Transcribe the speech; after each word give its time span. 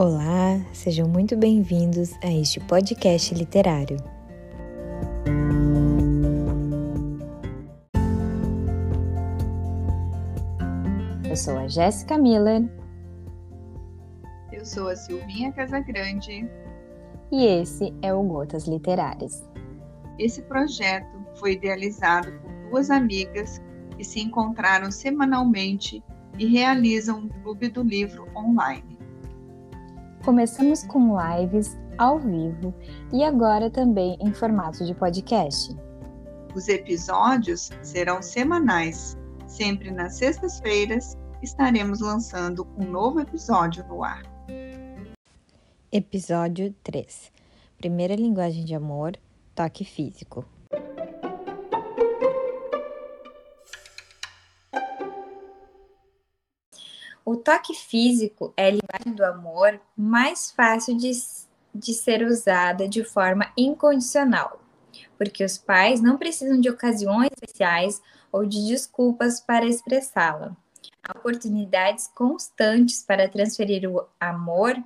Olá, 0.00 0.64
sejam 0.72 1.08
muito 1.08 1.36
bem-vindos 1.36 2.12
a 2.22 2.32
este 2.32 2.60
podcast 2.60 3.34
literário. 3.34 3.96
Eu 11.28 11.34
sou 11.34 11.58
a 11.58 11.66
Jéssica 11.66 12.16
Miller. 12.16 12.70
Eu 14.52 14.64
sou 14.64 14.86
a 14.86 14.94
Silvinha 14.94 15.50
Casagrande. 15.50 16.48
E 17.32 17.44
esse 17.44 17.92
é 18.00 18.14
o 18.14 18.22
Gotas 18.22 18.68
Literárias. 18.68 19.44
Esse 20.16 20.42
projeto 20.42 21.18
foi 21.40 21.54
idealizado 21.54 22.30
por 22.30 22.70
duas 22.70 22.88
amigas 22.88 23.60
que 23.96 24.04
se 24.04 24.20
encontraram 24.20 24.92
semanalmente 24.92 26.00
e 26.38 26.46
realizam 26.46 27.18
um 27.18 27.28
clube 27.42 27.68
do 27.68 27.82
livro 27.82 28.28
online. 28.36 28.97
Começamos 30.28 30.82
com 30.84 31.16
lives 31.18 31.74
ao 31.96 32.18
vivo 32.18 32.74
e 33.10 33.24
agora 33.24 33.70
também 33.70 34.18
em 34.20 34.30
formato 34.30 34.84
de 34.84 34.94
podcast. 34.94 35.74
Os 36.54 36.68
episódios 36.68 37.70
serão 37.82 38.20
semanais. 38.20 39.16
Sempre 39.46 39.90
nas 39.90 40.16
sextas-feiras 40.16 41.16
estaremos 41.42 42.00
lançando 42.00 42.68
um 42.76 42.84
novo 42.84 43.20
episódio 43.20 43.82
no 43.88 44.04
ar. 44.04 44.22
Episódio 45.90 46.74
3 46.82 47.32
Primeira 47.78 48.14
linguagem 48.14 48.66
de 48.66 48.74
amor 48.74 49.16
toque 49.54 49.82
físico. 49.82 50.44
O 57.30 57.36
toque 57.36 57.74
físico 57.74 58.54
é 58.56 58.68
a 58.68 58.70
linguagem 58.70 59.14
do 59.14 59.22
amor 59.22 59.78
mais 59.94 60.50
fácil 60.50 60.96
de, 60.96 61.10
de 61.74 61.92
ser 61.92 62.22
usada 62.22 62.88
de 62.88 63.04
forma 63.04 63.52
incondicional, 63.54 64.62
porque 65.18 65.44
os 65.44 65.58
pais 65.58 66.00
não 66.00 66.16
precisam 66.16 66.58
de 66.58 66.70
ocasiões 66.70 67.28
especiais 67.34 68.00
ou 68.32 68.46
de 68.46 68.66
desculpas 68.66 69.40
para 69.40 69.66
expressá-la. 69.66 70.56
Há 71.02 71.18
oportunidades 71.18 72.06
constantes 72.14 73.02
para 73.02 73.28
transferir 73.28 73.86
o 73.86 74.08
amor 74.18 74.82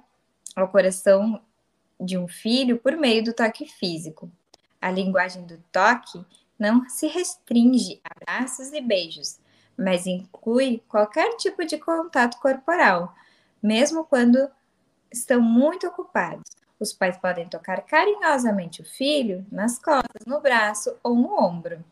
ao 0.56 0.66
coração 0.66 1.40
de 2.00 2.18
um 2.18 2.26
filho 2.26 2.76
por 2.76 2.96
meio 2.96 3.22
do 3.22 3.32
toque 3.32 3.66
físico. 3.66 4.28
A 4.80 4.90
linguagem 4.90 5.46
do 5.46 5.58
toque 5.70 6.26
não 6.58 6.88
se 6.88 7.06
restringe 7.06 8.00
a 8.02 8.34
abraços 8.34 8.72
e 8.72 8.80
beijos, 8.80 9.38
mas 9.76 10.06
inclui 10.06 10.82
qualquer 10.88 11.36
tipo 11.36 11.64
de 11.64 11.78
contato 11.78 12.38
corporal, 12.38 13.14
mesmo 13.62 14.04
quando 14.04 14.50
estão 15.12 15.40
muito 15.40 15.86
ocupados. 15.86 16.44
Os 16.78 16.92
pais 16.92 17.16
podem 17.16 17.48
tocar 17.48 17.82
carinhosamente 17.82 18.82
o 18.82 18.84
filho 18.84 19.46
nas 19.52 19.78
costas, 19.78 20.26
no 20.26 20.40
braço 20.40 20.96
ou 21.02 21.14
no 21.14 21.38
ombro. 21.38 21.84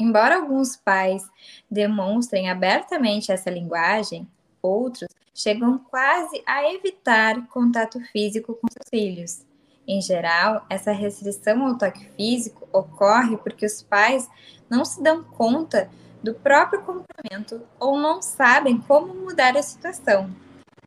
Embora 0.00 0.36
alguns 0.36 0.76
pais 0.76 1.22
demonstrem 1.70 2.50
abertamente 2.50 3.30
essa 3.30 3.50
linguagem, 3.50 4.26
outros 4.60 5.08
chegam 5.32 5.78
quase 5.78 6.42
a 6.46 6.72
evitar 6.72 7.46
contato 7.48 8.00
físico 8.10 8.54
com 8.54 8.66
seus 8.68 8.88
filhos. 8.88 9.46
Em 9.86 10.00
geral, 10.00 10.66
essa 10.68 10.90
restrição 10.90 11.64
ao 11.64 11.78
toque 11.78 12.04
físico 12.16 12.66
ocorre 12.72 13.36
porque 13.36 13.64
os 13.64 13.82
pais 13.82 14.28
não 14.68 14.84
se 14.84 15.00
dão 15.00 15.22
conta 15.22 15.88
do 16.26 16.34
próprio 16.34 16.82
comportamento 16.82 17.64
ou 17.78 17.96
não 17.96 18.20
sabem 18.20 18.78
como 18.78 19.14
mudar 19.14 19.56
a 19.56 19.62
situação. 19.62 20.28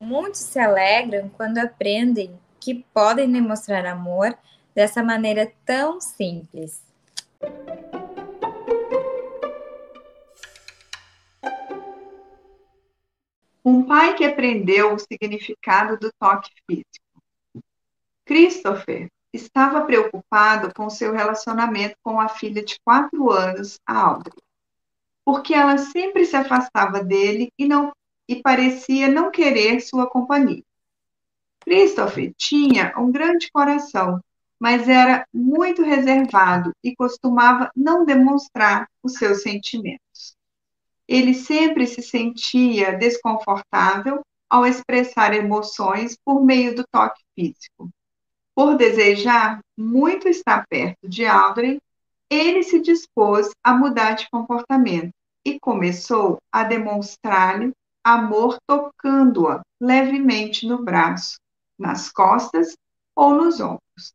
Muitos 0.02 0.42
se 0.42 0.59
alegram 0.59 1.30
quando 1.30 1.59
aprendem 1.59 2.38
que 2.59 2.86
podem 2.94 3.31
demonstrar 3.31 3.86
amor 3.86 4.38
dessa 4.75 5.02
maneira 5.02 5.50
tão 5.63 6.02
simples. 6.02 6.84
Um 13.63 13.84
pai 13.86 14.16
que 14.16 14.25
aprendeu 14.25 14.94
o 14.94 15.00
significado 15.00 15.97
do 15.97 16.12
toque 16.19 16.52
físico. 16.69 17.63
Christopher 18.25 19.08
estava 19.31 19.86
preocupado 19.86 20.74
com 20.75 20.90
seu 20.90 21.13
relacionamento 21.13 21.96
com 22.03 22.19
a 22.19 22.28
filha 22.28 22.62
de 22.62 22.78
quatro 22.84 23.31
anos, 23.31 23.80
Audrey 23.88 24.34
porque 25.25 25.53
ela 25.53 25.78
sempre 25.78 26.25
se 26.25 26.35
afastava 26.35 27.03
dele 27.03 27.52
e 27.57 27.68
não 27.68 27.91
e 28.28 28.41
parecia 28.44 29.07
não 29.07 29.31
querer 29.31 29.81
sua 29.81 30.07
companhia. 30.07 30.63
Christopher 31.62 32.31
tinha 32.38 32.94
um 32.96 33.12
grande 33.12 33.50
coração, 33.52 34.19
mas 34.59 34.88
era 34.88 35.25
muito 35.34 35.81
reservado 35.81 36.72
e 36.84 36.96
costumava 36.96 37.72
não 37.75 38.06
demonstrar 38.06 38.88
os 39.02 39.13
seus 39.13 39.41
sentimentos. 39.41 40.35
Ele 41.07 41.34
sempre 41.34 41.88
se 41.88 42.03
sentia 42.03 42.96
desconfortável 42.96 44.22
ao 44.50 44.66
expressar 44.66 45.34
emoções 45.34 46.16
por 46.24 46.44
meio 46.44 46.75
do 46.75 46.84
toque 46.91 47.22
físico. 47.36 47.90
Por 48.53 48.78
desejar 48.78 49.59
muito 49.78 50.28
estar 50.28 50.66
perto 50.68 51.07
de 51.07 51.25
Audrey, 51.25 51.80
ele 52.29 52.63
se 52.63 52.79
dispôs 52.79 53.50
a 53.63 53.73
mudar 53.73 54.13
de 54.13 54.29
comportamento 54.29 55.12
e 55.44 55.59
começou 55.59 56.38
a 56.51 56.63
demonstrar-lhe 56.63 57.72
amor 58.03 58.57
tocando-a 58.67 59.62
levemente 59.79 60.68
no 60.68 60.84
braço, 60.84 61.39
nas 61.78 62.12
costas 62.12 62.75
ou 63.16 63.34
nos 63.34 63.59
ombros. 63.59 64.13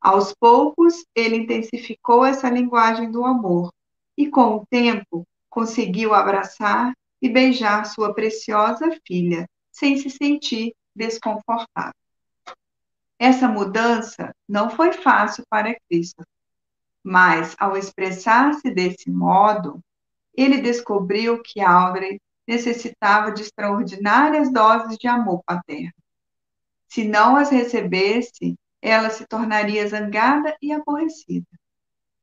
Aos 0.00 0.34
poucos, 0.34 1.04
ele 1.14 1.36
intensificou 1.36 2.24
essa 2.24 2.48
linguagem 2.48 3.10
do 3.10 3.24
amor 3.24 3.72
e, 4.16 4.28
com 4.28 4.56
o 4.56 4.66
tempo, 4.66 5.26
conseguiu 5.48 6.14
abraçar 6.14 6.92
e 7.20 7.28
beijar 7.28 7.86
sua 7.86 8.12
preciosa 8.12 8.90
filha, 9.06 9.46
sem 9.70 9.96
se 9.96 10.10
sentir 10.10 10.74
desconfortável. 10.94 11.94
Essa 13.18 13.46
mudança 13.46 14.34
não 14.48 14.68
foi 14.70 14.92
fácil 14.92 15.44
para 15.48 15.76
Cristo, 15.88 16.24
mas 17.02 17.56
ao 17.58 17.76
expressar-se 17.76 18.70
desse 18.70 19.10
modo, 19.10 19.80
ele 20.34 20.60
descobriu 20.60 21.42
que 21.42 21.60
Audrey 21.60 22.20
necessitava 22.46 23.32
de 23.32 23.42
extraordinárias 23.42 24.52
doses 24.52 24.96
de 24.98 25.06
amor 25.06 25.42
paterno. 25.44 25.92
Se 26.88 27.04
não 27.04 27.36
as 27.36 27.50
recebesse, 27.50 28.56
ela 28.80 29.10
se 29.10 29.26
tornaria 29.26 29.86
zangada 29.86 30.56
e 30.60 30.72
aborrecida. 30.72 31.46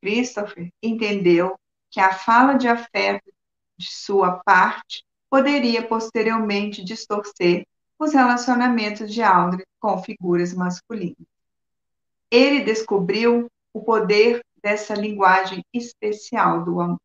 Christopher 0.00 0.70
entendeu 0.82 1.58
que 1.90 2.00
a 2.00 2.12
fala 2.12 2.54
de 2.54 2.68
afeto 2.68 3.32
de 3.76 3.90
sua 3.90 4.38
parte 4.44 5.04
poderia 5.28 5.86
posteriormente 5.86 6.84
distorcer 6.84 7.66
os 7.98 8.12
relacionamentos 8.12 9.12
de 9.12 9.22
Audrey 9.22 9.64
com 9.78 10.02
figuras 10.02 10.54
masculinas. 10.54 11.16
Ele 12.30 12.60
descobriu 12.60 13.50
o 13.72 13.82
poder 13.82 14.42
dessa 14.62 14.94
linguagem 14.94 15.64
especial 15.72 16.64
do 16.64 16.80
amor. 16.80 16.98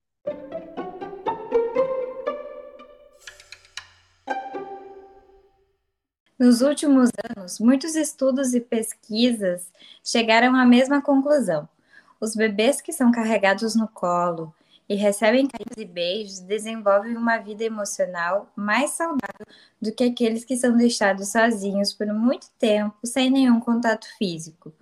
Nos 6.38 6.62
últimos 6.62 7.10
anos, 7.38 7.60
muitos 7.60 7.96
estudos 7.96 8.54
e 8.54 8.60
pesquisas 8.60 9.72
chegaram 10.04 10.54
à 10.54 10.66
mesma 10.66 11.02
conclusão. 11.02 11.68
Os 12.20 12.36
bebês 12.36 12.82
que 12.82 12.92
são 12.92 13.10
carregados 13.12 13.74
no 13.74 13.88
colo 13.88 14.54
e 14.88 14.96
recebem 14.96 15.48
carinhos 15.48 15.78
e 15.78 15.86
beijos 15.86 16.40
desenvolvem 16.40 17.16
uma 17.16 17.38
vida 17.38 17.64
emocional 17.64 18.52
mais 18.56 18.92
saudável 18.92 19.46
do 19.82 19.92
que 19.92 20.04
aqueles 20.04 20.44
que 20.44 20.58
são 20.58 20.76
deixados 20.76 21.30
sozinhos 21.30 21.94
por 21.94 22.08
muito 22.08 22.48
tempo 22.60 22.96
sem 23.04 23.30
nenhum 23.30 23.60
contato 23.60 24.06
físico, 24.18 24.74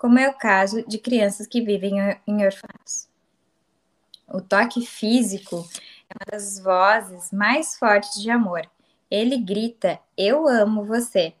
como 0.00 0.18
é 0.18 0.28
o 0.28 0.34
caso 0.34 0.82
de 0.88 0.98
crianças 0.98 1.46
que 1.46 1.60
vivem 1.60 1.98
em 2.26 2.44
orfanatos. 2.44 3.06
O 4.26 4.40
toque 4.40 4.84
físico 4.84 5.68
é 6.08 6.14
uma 6.14 6.26
das 6.32 6.58
vozes 6.58 7.30
mais 7.30 7.78
fortes 7.78 8.20
de 8.20 8.30
amor 8.30 8.68
ele 9.10 9.36
grita: 9.36 9.98
Eu 10.16 10.46
amo 10.46 10.84
você. 10.84 11.34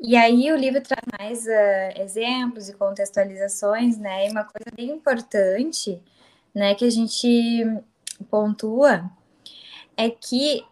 E 0.00 0.16
aí 0.16 0.50
o 0.50 0.56
livro 0.56 0.80
traz 0.80 1.02
mais 1.18 1.44
uh, 1.44 2.00
exemplos 2.00 2.68
e 2.68 2.74
contextualizações, 2.74 3.98
né? 3.98 4.26
E 4.26 4.30
uma 4.30 4.44
coisa 4.44 4.70
bem 4.74 4.90
importante, 4.90 6.00
né, 6.54 6.74
que 6.74 6.84
a 6.84 6.90
gente 6.90 7.64
pontua 8.30 9.10
é 9.96 10.08
que 10.08 10.64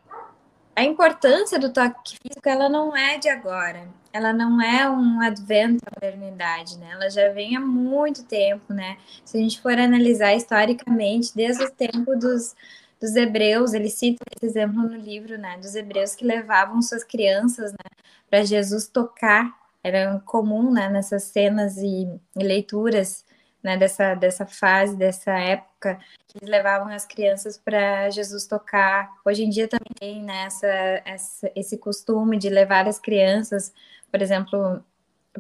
a 0.76 0.84
importância 0.84 1.58
do 1.58 1.72
toque 1.72 2.18
físico 2.22 2.48
ela 2.48 2.68
não 2.68 2.94
é 2.94 3.18
de 3.18 3.28
agora, 3.28 3.88
ela 4.12 4.32
não 4.32 4.60
é 4.60 4.88
um 4.88 5.20
advento 5.20 5.82
da 5.84 5.90
modernidade, 5.94 6.78
né? 6.78 6.90
Ela 6.92 7.10
já 7.10 7.30
vem 7.30 7.56
há 7.56 7.60
muito 7.60 8.22
tempo, 8.24 8.72
né? 8.72 8.98
Se 9.24 9.36
a 9.36 9.40
gente 9.40 9.60
for 9.60 9.72
analisar 9.72 10.34
historicamente, 10.34 11.34
desde 11.34 11.64
o 11.64 11.70
tempo 11.70 12.14
dos 12.16 12.54
dos 13.00 13.14
hebreus, 13.14 13.74
ele 13.74 13.90
cita 13.90 14.24
esse 14.34 14.46
exemplo 14.46 14.82
no 14.82 14.96
livro, 14.96 15.36
né, 15.36 15.58
dos 15.58 15.74
hebreus 15.74 16.14
que 16.14 16.24
levavam 16.24 16.80
suas 16.80 17.04
crianças, 17.04 17.72
né, 17.72 17.90
para 18.30 18.42
Jesus 18.42 18.88
tocar. 18.88 19.54
Era 19.84 20.18
comum, 20.24 20.72
né, 20.72 20.88
nessas 20.88 21.24
cenas 21.24 21.76
e, 21.76 22.08
e 22.34 22.42
leituras, 22.42 23.22
né, 23.66 23.76
dessa, 23.76 24.14
dessa 24.14 24.46
fase, 24.46 24.96
dessa 24.96 25.32
época, 25.32 25.98
que 26.28 26.38
eles 26.38 26.48
levavam 26.48 26.86
as 26.86 27.04
crianças 27.04 27.58
para 27.58 28.08
Jesus 28.10 28.46
tocar. 28.46 29.10
Hoje 29.24 29.42
em 29.42 29.50
dia 29.50 29.66
também 29.66 29.90
tem 29.98 30.22
né, 30.22 30.44
essa, 30.44 30.68
essa, 31.04 31.50
esse 31.56 31.76
costume 31.76 32.38
de 32.38 32.48
levar 32.48 32.86
as 32.86 33.00
crianças, 33.00 33.74
por 34.08 34.22
exemplo, 34.22 34.80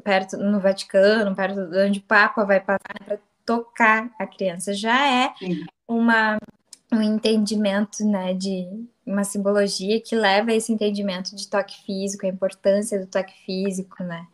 perto 0.02 0.36
no 0.38 0.58
Vaticano, 0.58 1.36
perto 1.36 1.70
onde 1.86 2.00
o 2.00 2.02
Papa 2.02 2.44
vai 2.44 2.58
passar 2.58 2.98
para 3.04 3.18
tocar 3.44 4.10
a 4.18 4.26
criança. 4.26 4.74
Já 4.74 5.08
é 5.08 5.32
uma 5.86 6.36
um 6.92 7.02
entendimento, 7.02 8.04
né, 8.04 8.34
de 8.34 8.66
uma 9.04 9.22
simbologia 9.22 10.00
que 10.00 10.16
leva 10.16 10.50
a 10.50 10.54
esse 10.54 10.72
entendimento 10.72 11.34
de 11.34 11.48
toque 11.48 11.80
físico, 11.84 12.26
a 12.26 12.28
importância 12.28 12.98
do 12.98 13.06
toque 13.06 13.34
físico, 13.44 14.02
né? 14.02 14.26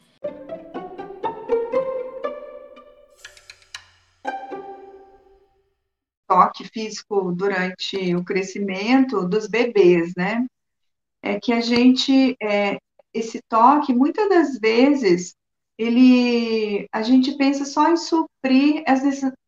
Toque 6.32 6.64
físico 6.64 7.30
durante 7.30 8.16
o 8.16 8.24
crescimento 8.24 9.28
dos 9.28 9.46
bebês, 9.46 10.14
né? 10.16 10.46
É 11.22 11.38
que 11.38 11.52
a 11.52 11.60
gente, 11.60 12.34
é, 12.42 12.78
esse 13.12 13.42
toque, 13.50 13.92
muitas 13.92 14.30
das 14.30 14.58
vezes, 14.58 15.34
ele, 15.76 16.88
a 16.90 17.02
gente 17.02 17.36
pensa 17.36 17.66
só 17.66 17.90
em 17.90 17.98
suprir 17.98 18.82
as 18.86 19.02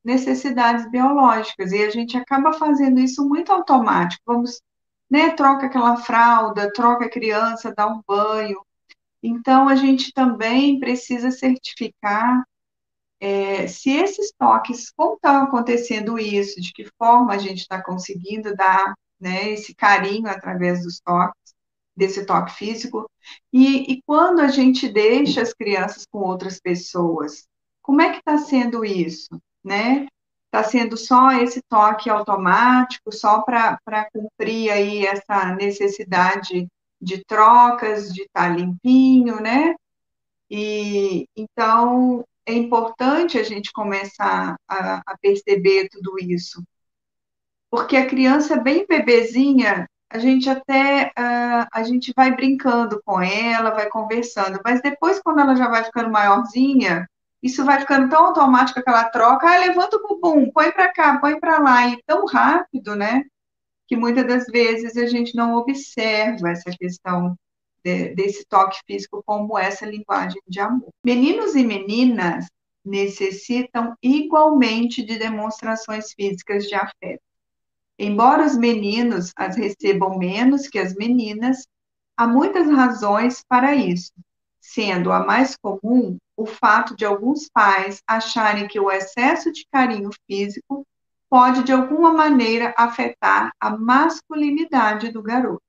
necessidades 0.05 0.91
biológicas 0.91 1.73
e 1.73 1.83
a 1.83 1.89
gente 1.89 2.19
acaba 2.19 2.53
fazendo 2.53 3.01
isso 3.01 3.27
muito 3.27 3.51
automático. 3.51 4.23
Vamos, 4.27 4.61
né, 5.11 5.31
troca 5.31 5.65
aquela 5.65 5.97
fralda, 5.97 6.71
troca 6.71 7.07
a 7.07 7.11
criança, 7.11 7.73
dá 7.75 7.89
um 7.89 8.03
banho. 8.07 8.61
Então 9.23 9.71
a 9.71 9.75
gente 9.75 10.13
também 10.13 10.79
precisa 10.79 11.31
certificar 11.31 12.45
é, 13.25 13.67
se 13.67 13.89
esses 13.91 14.35
toques, 14.39 14.91
como 14.91 15.15
estão 15.15 15.45
acontecendo 15.45 16.19
isso, 16.19 16.61
de 16.61 16.71
que 16.75 16.85
forma 16.99 17.33
a 17.33 17.39
gente 17.39 17.61
está 17.61 17.83
conseguindo 17.83 18.55
dar 18.55 18.93
né, 19.19 19.49
esse 19.49 19.75
carinho 19.75 20.29
através 20.29 20.83
dos 20.83 21.01
toques 21.01 21.55
desse 21.97 22.27
toque 22.27 22.53
físico. 22.53 23.11
E, 23.51 23.91
e 23.95 24.03
quando 24.03 24.41
a 24.41 24.49
gente 24.49 24.87
deixa 24.93 25.41
as 25.41 25.55
crianças 25.55 26.05
com 26.05 26.19
outras 26.19 26.61
pessoas, 26.61 27.47
como 27.81 28.03
é 28.03 28.11
que 28.11 28.19
está 28.19 28.37
sendo 28.37 28.85
isso, 28.85 29.41
né? 29.65 30.07
Está 30.47 30.63
sendo 30.63 30.95
só 30.99 31.33
esse 31.33 31.63
toque 31.67 32.11
automático, 32.11 33.11
só 33.11 33.41
para 33.41 33.79
cumprir 34.13 34.71
aí 34.71 35.07
essa 35.07 35.55
necessidade 35.55 36.69
de 37.01 37.25
trocas, 37.25 38.13
de 38.13 38.23
estar 38.25 38.51
tá 38.51 38.57
limpinho, 38.57 39.41
né? 39.41 39.75
E 40.51 41.27
então 41.35 42.23
é 42.47 42.53
importante 42.53 43.39
a 43.39 43.43
gente 43.43 43.73
começar 43.73 44.57
a, 44.69 45.03
a 45.07 45.19
perceber 45.19 45.89
tudo 45.89 46.17
isso, 46.19 46.63
porque 47.71 47.97
a 47.97 48.07
criança 48.07 48.57
bem 48.57 48.87
bebezinha, 48.87 49.89
a 50.11 50.19
gente 50.19 50.49
até 50.49 51.07
uh, 51.19 51.67
a 51.73 51.83
gente 51.83 52.13
vai 52.15 52.35
brincando 52.35 53.03
com 53.05 53.21
ela, 53.21 53.71
vai 53.71 53.89
conversando, 53.89 54.61
mas 54.65 54.81
depois, 54.81 55.21
quando 55.21 55.41
ela 55.41 55.57
já 55.57 55.69
vai 55.69 55.85
ficando 55.85 56.11
maiorzinha, 56.11 57.09
isso 57.43 57.65
vai 57.65 57.81
ficando 57.81 58.09
tão 58.09 58.27
automático 58.27 58.79
aquela 58.79 59.05
troca, 59.11 59.47
ah, 59.47 59.59
levanta 59.59 59.97
o 59.97 60.03
bumbum, 60.07 60.51
põe 60.51 60.71
para 60.73 60.93
cá, 60.93 61.19
põe 61.19 61.39
para 61.39 61.59
lá, 61.59 61.89
e 61.89 62.03
tão 62.07 62.25
rápido, 62.27 62.95
né? 62.97 63.25
Que 63.87 63.97
muitas 63.97 64.27
das 64.27 64.47
vezes 64.47 64.97
a 64.97 65.07
gente 65.07 65.35
não 65.35 65.55
observa 65.57 66.51
essa 66.51 66.71
questão 66.71 67.37
de, 67.85 68.15
desse 68.15 68.45
toque 68.47 68.81
físico 68.87 69.23
como 69.25 69.59
essa 69.59 69.85
linguagem 69.85 70.41
de 70.49 70.59
amor. 70.61 70.89
Meninos 71.05 71.55
e 71.55 71.63
meninas 71.63 72.47
necessitam 72.85 73.95
igualmente 74.03 75.03
de 75.03 75.19
demonstrações 75.19 76.13
físicas 76.13 76.65
de 76.65 76.75
afeto. 76.75 77.23
Embora 77.99 78.45
os 78.45 78.57
meninos 78.57 79.33
as 79.37 79.57
recebam 79.57 80.19
menos 80.19 80.67
que 80.69 80.79
as 80.79 80.95
meninas, 80.95 81.67
há 82.17 82.27
muitas 82.27 82.69
razões 82.69 83.43
para 83.49 83.75
isso, 83.75 84.13
sendo 84.61 85.13
a 85.13 85.25
mais 85.25 85.57
comum 85.57 86.19
o 86.37 86.47
fato 86.47 86.97
de 86.97 87.05
alguns 87.05 87.49
pais 87.49 88.03
acharem 88.07 88.67
que 88.67 88.81
o 88.81 88.91
excesso 88.91 89.53
de 89.53 89.65
carinho 89.71 90.11
físico 90.27 90.85
pode, 91.31 91.63
de 91.65 91.73
alguma 91.73 92.13
maneira, 92.13 92.75
afetar 92.77 93.53
a 93.61 93.71
masculinidade 93.77 95.11
do 95.11 95.23
garoto. 95.23 95.64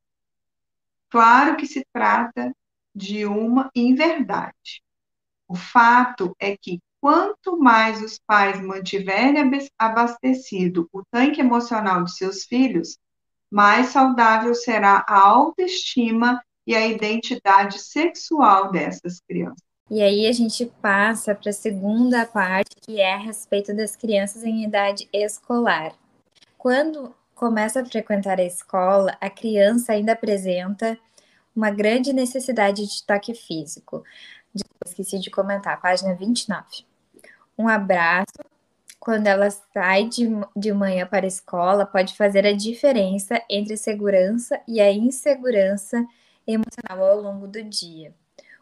Claro 1.15 1.55
que 1.55 1.65
se 1.65 1.81
trata 1.93 2.53
de 2.93 3.25
uma 3.25 3.71
inverdade. 3.73 4.83
O 5.47 5.55
fato 5.55 6.35
é 6.37 6.57
que 6.57 6.81
quanto 6.99 7.57
mais 7.57 8.03
os 8.03 8.19
pais 8.19 8.59
mantiverem 8.61 9.49
abastecido 9.79 10.89
o 10.91 11.03
tanque 11.09 11.39
emocional 11.39 12.03
de 12.03 12.13
seus 12.17 12.43
filhos, 12.43 12.97
mais 13.49 13.87
saudável 13.87 14.53
será 14.53 15.05
a 15.07 15.17
autoestima 15.17 16.43
e 16.67 16.75
a 16.75 16.85
identidade 16.85 17.79
sexual 17.79 18.69
dessas 18.69 19.21
crianças. 19.21 19.63
E 19.89 20.01
aí 20.01 20.27
a 20.27 20.33
gente 20.33 20.65
passa 20.81 21.33
para 21.33 21.49
a 21.49 21.53
segunda 21.53 22.25
parte, 22.25 22.75
que 22.81 22.99
é 22.99 23.13
a 23.13 23.17
respeito 23.17 23.73
das 23.73 23.95
crianças 23.95 24.43
em 24.43 24.65
idade 24.65 25.07
escolar. 25.13 25.95
Quando 26.57 27.15
começa 27.35 27.81
a 27.81 27.85
frequentar 27.85 28.39
a 28.39 28.43
escola, 28.43 29.17
a 29.21 29.29
criança 29.29 29.93
ainda 29.93 30.13
apresenta 30.13 30.97
uma 31.55 31.69
grande 31.69 32.13
necessidade 32.13 32.85
de 32.87 33.03
toque 33.03 33.33
físico. 33.35 34.03
Esqueci 34.85 35.19
de 35.19 35.29
comentar, 35.29 35.79
página 35.81 36.15
29 36.15 36.85
um 37.57 37.67
abraço 37.67 38.33
quando 38.99 39.27
ela 39.27 39.49
sai 39.49 40.07
de, 40.07 40.27
de 40.55 40.73
manhã 40.73 41.05
para 41.05 41.25
a 41.25 41.27
escola 41.27 41.85
pode 41.85 42.15
fazer 42.15 42.45
a 42.45 42.53
diferença 42.53 43.41
entre 43.49 43.75
a 43.75 43.77
segurança 43.77 44.59
e 44.67 44.81
a 44.81 44.91
insegurança 44.91 46.05
emocional 46.45 47.11
ao 47.11 47.21
longo 47.21 47.47
do 47.47 47.63
dia. 47.63 48.13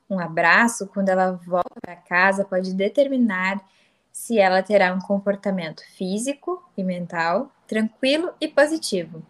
Um 0.10 0.20
abraço 0.20 0.88
quando 0.88 1.10
ela 1.10 1.32
volta 1.32 1.74
para 1.82 1.96
casa 1.96 2.46
pode 2.46 2.74
determinar 2.74 3.60
se 4.14 4.38
ela 4.38 4.62
terá 4.62 4.94
um 4.94 5.00
comportamento 5.00 5.84
físico 5.98 6.64
e 6.78 6.84
mental 6.84 7.52
tranquilo 7.68 8.32
e 8.40 8.48
positivo, 8.48 9.24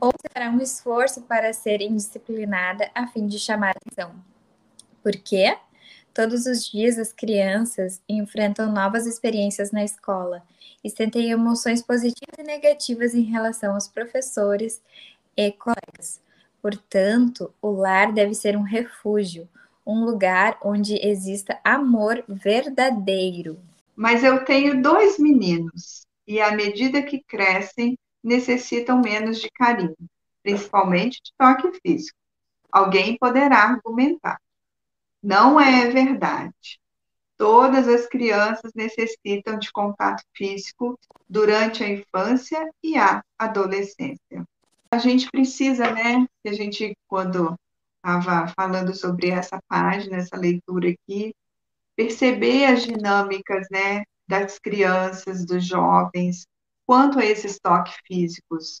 ou 0.00 0.10
será 0.26 0.50
um 0.50 0.60
esforço 0.60 1.20
para 1.22 1.52
ser 1.52 1.82
indisciplinada 1.82 2.90
a 2.94 3.06
fim 3.06 3.26
de 3.26 3.38
chamar 3.38 3.76
atenção. 3.76 4.14
Por 5.02 5.12
quê? 5.12 5.56
Todos 6.14 6.46
os 6.46 6.66
dias 6.66 6.98
as 6.98 7.12
crianças 7.12 8.00
enfrentam 8.08 8.72
novas 8.72 9.06
experiências 9.06 9.70
na 9.70 9.84
escola 9.84 10.42
e 10.82 10.88
sentem 10.88 11.30
emoções 11.30 11.82
positivas 11.82 12.38
e 12.38 12.42
negativas 12.42 13.14
em 13.14 13.22
relação 13.22 13.74
aos 13.74 13.88
professores 13.88 14.80
e 15.36 15.52
colegas. 15.52 16.20
Portanto, 16.62 17.52
o 17.60 17.70
lar 17.72 18.12
deve 18.12 18.34
ser 18.34 18.56
um 18.56 18.62
refúgio, 18.62 19.46
um 19.86 20.02
lugar 20.04 20.56
onde 20.62 20.94
exista 21.06 21.58
amor 21.62 22.24
verdadeiro. 22.26 23.58
Mas 23.96 24.24
eu 24.24 24.44
tenho 24.44 24.82
dois 24.82 25.18
meninos 25.18 26.06
e, 26.26 26.40
à 26.40 26.52
medida 26.52 27.02
que 27.02 27.22
crescem, 27.22 27.98
necessitam 28.22 29.00
menos 29.00 29.40
de 29.40 29.50
carinho, 29.50 29.96
principalmente 30.42 31.20
de 31.22 31.32
toque 31.38 31.78
físico. 31.80 32.16
Alguém 32.72 33.16
poderá 33.18 33.58
argumentar. 33.58 34.40
Não 35.22 35.60
é 35.60 35.88
verdade. 35.90 36.80
Todas 37.36 37.88
as 37.88 38.06
crianças 38.06 38.72
necessitam 38.74 39.58
de 39.58 39.70
contato 39.72 40.22
físico 40.34 40.98
durante 41.28 41.82
a 41.82 41.88
infância 41.88 42.68
e 42.82 42.96
a 42.96 43.22
adolescência. 43.38 44.44
A 44.90 44.98
gente 44.98 45.28
precisa, 45.30 45.90
né? 45.90 46.26
A 46.46 46.52
gente, 46.52 46.96
quando 47.08 47.56
estava 47.96 48.52
falando 48.54 48.94
sobre 48.94 49.30
essa 49.30 49.58
página, 49.68 50.18
essa 50.18 50.36
leitura 50.36 50.90
aqui, 50.90 51.34
perceber 51.96 52.66
as 52.66 52.82
dinâmicas, 52.84 53.66
né? 53.70 54.04
Das 54.26 54.58
crianças, 54.58 55.44
dos 55.44 55.66
jovens, 55.66 56.46
quanto 56.86 57.18
a 57.18 57.24
esses 57.24 57.58
toques 57.58 57.94
físicos. 58.06 58.80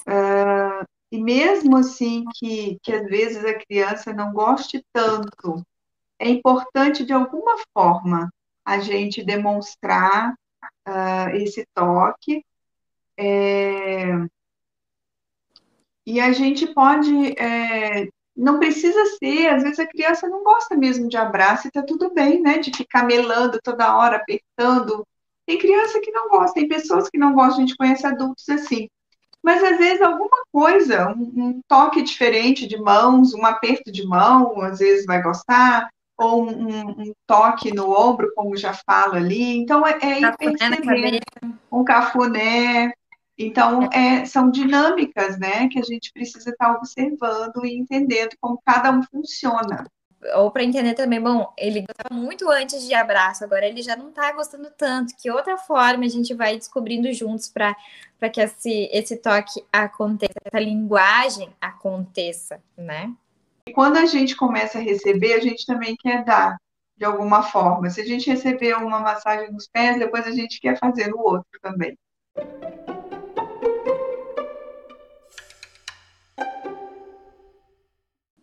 Uh, 0.00 0.84
e 1.12 1.22
mesmo 1.22 1.76
assim 1.76 2.24
que, 2.34 2.78
que 2.82 2.92
às 2.92 3.06
vezes 3.06 3.44
a 3.44 3.54
criança 3.54 4.12
não 4.12 4.32
goste 4.32 4.84
tanto, 4.92 5.62
é 6.18 6.28
importante 6.28 7.04
de 7.04 7.12
alguma 7.12 7.56
forma 7.72 8.30
a 8.64 8.78
gente 8.78 9.22
demonstrar 9.22 10.34
uh, 10.88 11.28
esse 11.34 11.66
toque. 11.74 12.44
É, 13.16 14.06
e 16.06 16.20
a 16.20 16.32
gente 16.32 16.66
pode. 16.74 17.32
É, 17.38 18.08
não 18.36 18.58
precisa 18.58 19.04
ser, 19.18 19.48
às 19.48 19.62
vezes 19.62 19.78
a 19.78 19.86
criança 19.86 20.28
não 20.28 20.42
gosta 20.42 20.76
mesmo 20.76 21.08
de 21.08 21.16
abraço 21.16 21.68
e 21.68 21.70
tá 21.70 21.82
tudo 21.82 22.12
bem, 22.12 22.40
né? 22.40 22.58
De 22.58 22.70
ficar 22.76 23.04
melando 23.04 23.60
toda 23.62 23.96
hora, 23.96 24.16
apertando. 24.16 25.06
Tem 25.46 25.58
criança 25.58 26.00
que 26.00 26.10
não 26.10 26.28
gosta, 26.28 26.54
tem 26.54 26.68
pessoas 26.68 27.08
que 27.08 27.18
não 27.18 27.34
gostam, 27.34 27.58
a 27.58 27.60
gente 27.60 27.76
conhece 27.76 28.06
adultos 28.06 28.48
assim. 28.48 28.88
mas 29.42 29.62
às 29.62 29.76
vezes 29.78 30.00
alguma 30.00 30.44
coisa, 30.50 31.10
um, 31.10 31.32
um, 31.36 31.60
toque 31.68 32.02
diferente 32.02 32.66
de 32.66 32.78
mãos, 32.78 33.34
um 33.34 33.44
aperto 33.44 33.92
de 33.92 34.06
mão, 34.06 34.60
às 34.62 34.78
vezes 34.78 35.04
vai 35.04 35.22
gostar, 35.22 35.88
ou 36.16 36.48
um, 36.48 36.88
um 36.90 37.12
toque 37.26 37.74
no 37.74 37.90
ombro, 37.90 38.32
como 38.34 38.56
já 38.56 38.72
fala 38.72 39.16
ali. 39.16 39.58
Então, 39.58 39.86
é, 39.86 39.98
é 40.00 40.36
percebendo. 40.36 41.20
Um 41.70 41.84
cafuné. 41.84 42.92
Então, 43.38 43.88
é, 43.92 44.24
são 44.24 44.50
dinâmicas, 44.50 45.38
né, 45.38 45.68
que 45.68 45.78
a 45.78 45.82
gente 45.82 46.12
precisa 46.12 46.50
estar 46.50 46.72
observando 46.72 47.64
e 47.64 47.76
entendendo 47.76 48.36
como 48.40 48.62
cada 48.64 48.92
um 48.92 49.02
funciona 49.02 49.84
ou 50.34 50.50
para 50.50 50.64
entender 50.64 50.94
também, 50.94 51.20
bom, 51.20 51.52
ele 51.58 51.82
gostava 51.82 52.14
muito 52.14 52.48
antes 52.48 52.86
de 52.86 52.94
abraço, 52.94 53.44
agora 53.44 53.66
ele 53.66 53.82
já 53.82 53.96
não 53.96 54.08
está 54.08 54.32
gostando 54.32 54.70
tanto. 54.76 55.14
Que 55.20 55.30
outra 55.30 55.58
forma 55.58 56.04
a 56.04 56.08
gente 56.08 56.32
vai 56.32 56.56
descobrindo 56.56 57.12
juntos 57.12 57.48
para 57.48 57.74
que 58.32 58.40
esse, 58.40 58.88
esse 58.92 59.16
toque 59.16 59.62
aconteça, 59.72 60.32
essa 60.44 60.58
linguagem 60.58 61.50
aconteça, 61.60 62.60
né? 62.76 63.12
E 63.66 63.72
quando 63.72 63.96
a 63.96 64.06
gente 64.06 64.36
começa 64.36 64.78
a 64.78 64.82
receber, 64.82 65.34
a 65.34 65.40
gente 65.40 65.66
também 65.66 65.96
quer 65.96 66.24
dar 66.24 66.56
de 66.96 67.04
alguma 67.04 67.42
forma. 67.42 67.90
Se 67.90 68.00
a 68.00 68.04
gente 68.04 68.30
receber 68.30 68.76
uma 68.76 69.00
massagem 69.00 69.50
nos 69.52 69.66
pés, 69.66 69.98
depois 69.98 70.26
a 70.26 70.30
gente 70.30 70.60
quer 70.60 70.78
fazer 70.78 71.08
no 71.08 71.18
outro 71.18 71.48
também. 71.60 71.96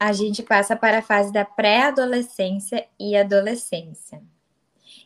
A 0.02 0.14
gente 0.14 0.42
passa 0.42 0.76
para 0.76 0.98
a 0.98 1.02
fase 1.04 1.32
da 1.32 1.46
pré-adolescência 1.46 2.88
e 3.00 3.16
adolescência. 3.16 4.20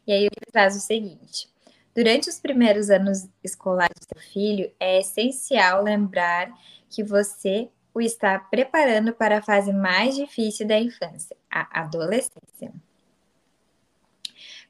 E 0.08 0.14
aí 0.14 0.22
ele 0.22 0.52
traz 0.54 0.74
o 0.78 0.80
seguinte: 0.80 1.50
durante 1.94 2.30
os 2.30 2.40
primeiros 2.40 2.90
anos 2.90 3.28
escolares 3.44 4.00
do 4.00 4.18
seu 4.18 4.32
filho, 4.32 4.72
é 4.80 5.02
essencial 5.02 5.84
lembrar 5.84 6.50
que 6.90 7.04
você 7.04 7.68
o 7.94 8.00
está 8.00 8.40
preparando 8.40 9.12
para 9.12 9.40
a 9.40 9.42
fase 9.42 9.74
mais 9.74 10.16
difícil 10.16 10.66
da 10.66 10.80
infância, 10.80 11.36
a 11.52 11.82
adolescência. 11.82 12.74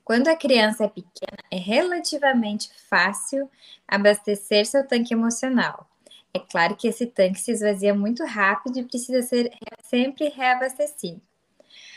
Quando 0.03 0.27
a 0.27 0.35
criança 0.35 0.85
é 0.85 0.87
pequena, 0.87 1.37
é 1.51 1.57
relativamente 1.57 2.71
fácil 2.89 3.47
abastecer 3.87 4.65
seu 4.65 4.87
tanque 4.87 5.13
emocional 5.13 5.87
é 6.35 6.39
claro 6.39 6.75
que 6.75 6.89
esse 6.89 7.05
tanque 7.05 7.39
se 7.39 7.51
esvazia 7.51 7.93
muito 7.93 8.25
rápido 8.25 8.77
e 8.77 8.83
precisa 8.83 9.21
ser 9.21 9.53
sempre 9.83 10.27
reabastecido. 10.27 11.21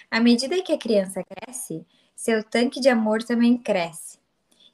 À 0.09 0.21
medida 0.21 0.63
que 0.63 0.73
a 0.73 0.79
criança 0.79 1.25
cresce, 1.25 1.85
seu 2.15 2.45
tanque 2.45 2.81
de 2.81 2.89
amor 2.89 3.21
também 3.25 3.59
cresce, 3.59 4.17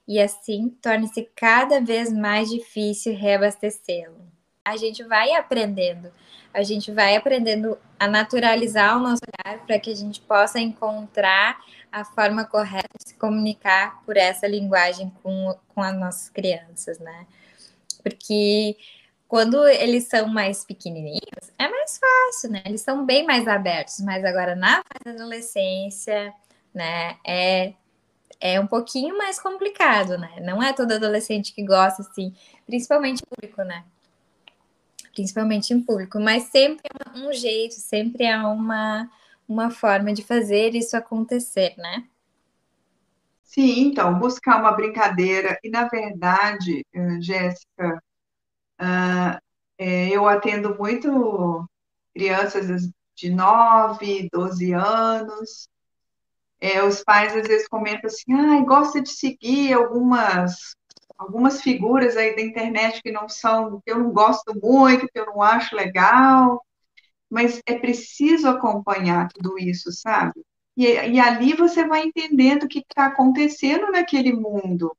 e 0.06 0.20
assim 0.20 0.68
torna-se 0.82 1.22
cada 1.34 1.80
vez 1.80 2.12
mais 2.12 2.50
difícil 2.50 3.16
reabastecê-lo. 3.16 4.20
A 4.62 4.76
gente 4.76 5.02
vai 5.02 5.32
aprendendo, 5.32 6.12
a 6.52 6.62
gente 6.62 6.92
vai 6.92 7.16
aprendendo 7.16 7.78
a 7.98 8.06
naturalizar 8.06 8.98
o 8.98 9.00
nosso 9.00 9.22
olhar 9.46 9.64
para 9.64 9.78
que 9.78 9.90
a 9.90 9.96
gente 9.96 10.20
possa 10.20 10.60
encontrar 10.60 11.58
a 11.90 12.04
forma 12.04 12.44
correta 12.44 12.88
de 13.02 13.08
se 13.08 13.14
comunicar 13.14 14.02
por 14.04 14.18
essa 14.18 14.46
linguagem 14.46 15.10
com, 15.22 15.56
com 15.68 15.80
as 15.80 15.98
nossas 15.98 16.28
crianças, 16.28 16.98
né? 16.98 17.26
Porque 18.02 18.76
quando 19.34 19.66
eles 19.66 20.04
são 20.04 20.28
mais 20.28 20.64
pequenininhos, 20.64 21.50
é 21.58 21.68
mais 21.68 21.98
fácil, 21.98 22.52
né? 22.52 22.62
Eles 22.64 22.82
são 22.82 23.04
bem 23.04 23.26
mais 23.26 23.48
abertos, 23.48 23.98
mas 23.98 24.24
agora 24.24 24.54
na 24.54 24.76
fase 24.76 25.04
da 25.04 25.10
adolescência, 25.10 26.32
né, 26.72 27.16
é, 27.26 27.74
é 28.40 28.60
um 28.60 28.66
pouquinho 28.68 29.18
mais 29.18 29.40
complicado, 29.40 30.16
né? 30.16 30.38
Não 30.40 30.62
é 30.62 30.72
todo 30.72 30.92
adolescente 30.92 31.52
que 31.52 31.64
gosta, 31.64 32.02
assim, 32.02 32.32
principalmente 32.64 33.22
em 33.22 33.26
público, 33.26 33.64
né? 33.64 33.84
Principalmente 35.12 35.74
em 35.74 35.80
público, 35.80 36.20
mas 36.20 36.44
sempre 36.44 36.88
é 37.04 37.18
um 37.18 37.32
jeito, 37.32 37.74
sempre 37.74 38.22
é 38.26 38.38
uma, 38.38 39.10
uma 39.48 39.68
forma 39.68 40.12
de 40.12 40.22
fazer 40.22 40.76
isso 40.76 40.96
acontecer, 40.96 41.74
né? 41.76 42.04
Sim, 43.42 43.80
então, 43.80 44.16
buscar 44.16 44.60
uma 44.60 44.70
brincadeira. 44.70 45.58
E, 45.64 45.70
na 45.70 45.88
verdade, 45.88 46.86
eh, 46.94 47.20
Jéssica, 47.20 48.00
Uh, 48.80 49.38
é, 49.78 50.08
eu 50.08 50.28
atendo 50.28 50.76
muito 50.76 51.68
crianças 52.14 52.90
de 53.16 53.30
9, 53.30 54.28
12 54.32 54.72
anos. 54.72 55.68
É, 56.60 56.82
os 56.82 57.02
pais 57.04 57.36
às 57.36 57.46
vezes 57.46 57.68
comentam 57.68 58.06
assim, 58.08 58.32
ah, 58.32 58.60
gosta 58.64 59.00
de 59.02 59.10
seguir 59.10 59.72
algumas 59.74 60.74
algumas 61.16 61.62
figuras 61.62 62.16
aí 62.16 62.34
da 62.34 62.42
internet 62.42 63.00
que 63.02 63.12
não 63.12 63.28
são, 63.28 63.80
que 63.84 63.92
eu 63.92 63.98
não 63.98 64.12
gosto 64.12 64.52
muito, 64.60 65.06
que 65.08 65.18
eu 65.18 65.26
não 65.26 65.40
acho 65.42 65.76
legal, 65.76 66.64
mas 67.30 67.60
é 67.66 67.78
preciso 67.78 68.48
acompanhar 68.48 69.28
tudo 69.28 69.58
isso, 69.58 69.92
sabe? 69.92 70.44
E, 70.76 70.86
e 70.86 71.20
ali 71.20 71.54
você 71.54 71.86
vai 71.86 72.02
entendendo 72.04 72.64
o 72.64 72.68
que 72.68 72.80
está 72.80 73.06
acontecendo 73.06 73.90
naquele 73.92 74.32
mundo 74.32 74.96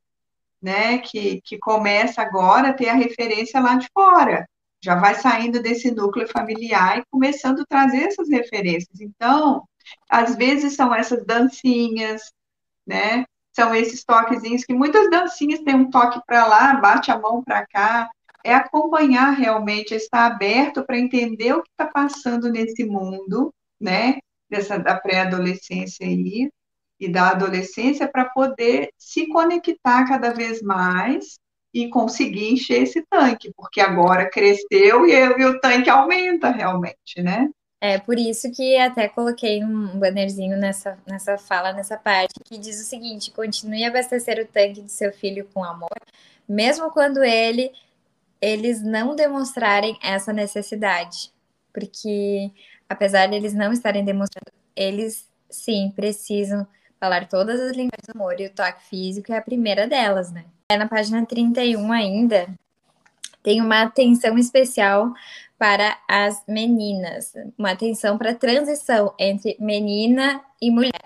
né, 0.66 0.98
que, 0.98 1.42
que 1.44 1.60
começa 1.60 2.24
agora 2.24 2.70
a 2.70 2.74
ter 2.74 2.90
a 2.90 2.96
referência 2.96 3.60
lá 3.60 3.76
de 3.76 3.88
fora, 3.94 4.50
já 4.84 4.96
vai 4.96 5.14
saindo 5.14 5.62
desse 5.62 5.92
núcleo 5.92 6.28
familiar 6.28 6.98
e 6.98 7.04
começando 7.12 7.60
a 7.60 7.66
trazer 7.70 8.06
essas 8.06 8.28
referências. 8.30 9.00
Então, 9.00 9.64
às 10.10 10.36
vezes 10.36 10.76
são 10.76 10.94
essas 10.94 11.24
dancinhas, 11.24 12.32
né? 12.86 13.26
São 13.56 13.76
esses 13.76 14.04
toquezinhos 14.04 14.66
que 14.66 14.74
muitas 14.74 15.08
dancinhas 15.12 15.60
têm 15.60 15.76
um 15.76 15.90
toque 15.92 16.20
para 16.26 16.48
lá, 16.48 16.74
bate 16.78 17.12
a 17.12 17.20
mão 17.20 17.44
para 17.44 17.64
cá. 17.68 18.10
É 18.44 18.56
acompanhar 18.56 19.32
realmente, 19.32 19.94
é 19.94 19.98
estar 19.98 20.26
aberto 20.26 20.84
para 20.84 20.98
entender 20.98 21.54
o 21.54 21.62
que 21.62 21.70
está 21.70 21.86
passando 21.86 22.50
nesse 22.52 22.84
mundo, 22.86 23.54
né? 23.80 24.18
Dessa 24.50 24.80
da 24.80 25.00
pré-adolescência 25.00 26.08
aí, 26.08 26.50
e 27.00 27.10
da 27.10 27.30
adolescência 27.30 28.08
para 28.08 28.26
poder 28.26 28.90
se 28.98 29.28
conectar 29.28 30.08
cada 30.08 30.32
vez 30.32 30.62
mais 30.62 31.38
e 31.74 31.90
conseguir 31.90 32.54
encher 32.54 32.84
esse 32.84 33.06
tanque, 33.10 33.52
porque 33.56 33.82
agora 33.82 34.30
cresceu 34.30 35.06
e, 35.06 35.12
e 35.12 35.46
o 35.46 35.60
tanque 35.60 35.90
aumenta 35.90 36.50
realmente, 36.50 37.22
né? 37.22 37.50
É 37.82 38.00
por 38.00 38.18
isso 38.18 38.50
que 38.52 38.78
até 38.78 39.10
coloquei 39.10 39.64
um 39.64 40.00
bannerzinho 40.00 40.58
nessa, 40.58 40.98
nessa 41.06 41.38
fala, 41.38 41.74
nessa 41.74 41.98
parte, 41.98 42.34
que 42.44 42.58
diz 42.58 42.80
o 42.82 42.86
seguinte: 42.86 43.30
continue 43.32 43.84
a 43.84 43.90
abastecer 43.90 44.40
o 44.42 44.48
tanque 44.48 44.82
de 44.82 44.92
seu 44.92 45.12
filho 45.12 45.48
com 45.54 45.64
amor, 45.64 46.00
mesmo 46.48 46.90
quando 46.92 47.24
ele 47.24 47.72
eles 48.42 48.82
não 48.82 49.16
demonstrarem 49.16 49.98
essa 50.02 50.32
necessidade. 50.32 51.32
Porque 51.74 52.52
apesar 52.88 53.28
de 53.28 53.36
eles 53.36 53.54
não 53.54 53.74
estarem 53.74 54.04
demonstrando, 54.06 54.52
eles 54.76 55.28
sim 55.50 55.92
precisam 55.96 56.68
falar 57.00 57.28
todas 57.28 57.60
as 57.60 57.72
linguagens 57.72 58.08
do 58.08 58.20
amor 58.20 58.40
e 58.40 58.48
o 58.48 58.54
toque 58.54 58.84
físico 58.84 59.32
é 59.32 59.38
a 59.38 59.42
primeira 59.42 59.88
delas, 59.88 60.32
né? 60.32 60.46
É 60.70 60.78
na 60.78 60.88
página 60.88 61.26
31 61.26 61.92
ainda, 61.92 62.48
tem 63.44 63.62
uma 63.62 63.84
atenção 63.84 64.38
especial 64.40 65.14
para 65.58 65.98
as 66.08 66.44
meninas, 66.48 67.34
uma 67.58 67.72
atenção 67.72 68.18
para 68.18 68.32
a 68.32 68.36
transição 68.36 69.14
entre 69.20 69.56
menina 69.60 70.42
e 70.60 70.72
mulher, 70.72 71.06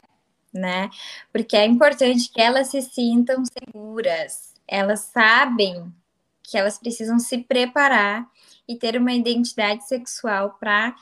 né? 0.53 0.89
Porque 1.33 1.57
é 1.57 1.65
importante 1.65 2.31
que 2.31 2.41
elas 2.41 2.67
se 2.67 2.81
sintam 2.81 3.43
seguras, 3.45 4.53
elas 4.67 5.01
sabem 5.01 5.93
que 6.41 6.57
elas 6.57 6.79
precisam 6.79 7.19
se 7.19 7.39
preparar 7.39 8.25
e 8.69 8.75
ter 8.75 8.95
uma 8.95 9.11
identidade 9.11 9.87
sexual 9.87 10.55
para 10.59 10.95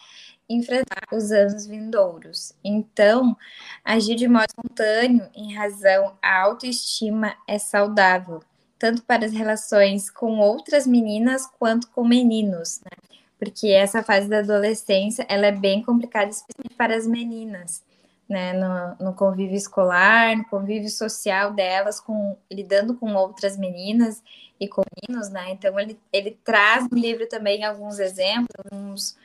enfrentar 0.50 1.03
os 1.12 1.29
anos 1.33 1.67
vindouros. 1.67 2.53
Então, 2.63 3.36
agir 3.83 4.15
de 4.15 4.29
modo 4.29 4.47
espontâneo 4.47 5.29
em 5.36 5.53
razão 5.53 6.17
à 6.21 6.43
autoestima 6.43 7.36
é 7.45 7.59
saudável, 7.59 8.41
tanto 8.79 9.03
para 9.03 9.25
as 9.25 9.33
relações 9.33 10.09
com 10.09 10.39
outras 10.39 10.88
meninas 10.88 11.45
quanto 11.59 11.89
com 11.89 12.07
meninos, 12.07 12.79
né? 12.79 13.17
Porque 13.38 13.67
essa 13.67 14.01
fase 14.01 14.27
da 14.29 14.39
adolescência, 14.39 15.25
ela 15.29 15.47
é 15.47 15.51
bem 15.51 15.83
complicada, 15.83 16.31
especialmente 16.31 16.75
para 16.75 16.95
as 16.95 17.05
meninas, 17.05 17.83
né? 18.27 18.53
No, 18.53 19.05
no 19.07 19.13
convívio 19.13 19.55
escolar, 19.55 20.36
no 20.36 20.46
convívio 20.46 20.89
social 20.89 21.53
delas, 21.53 22.00
com, 22.00 22.38
lidando 22.51 22.96
com 22.96 23.13
outras 23.13 23.57
meninas 23.57 24.24
e 24.60 24.67
com 24.67 24.81
meninos, 25.01 25.29
né? 25.29 25.51
Então, 25.51 25.79
ele, 25.79 26.00
ele 26.12 26.38
traz 26.43 26.88
no 26.89 26.98
livro 26.98 27.27
também 27.27 27.63
alguns 27.63 28.00
exemplos, 28.00 28.55
alguns 28.72 29.17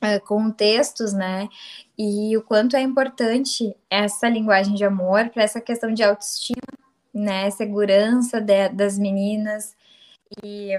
é, 0.00 0.18
contextos, 0.18 1.12
né? 1.12 1.48
E 1.98 2.36
o 2.36 2.42
quanto 2.42 2.76
é 2.76 2.82
importante 2.82 3.74
essa 3.88 4.28
linguagem 4.28 4.74
de 4.74 4.84
amor 4.84 5.30
para 5.30 5.42
essa 5.42 5.60
questão 5.60 5.92
de 5.92 6.02
autoestima, 6.02 6.60
né? 7.14 7.50
Segurança 7.50 8.40
de, 8.40 8.68
das 8.70 8.98
meninas 8.98 9.74
e, 10.42 10.72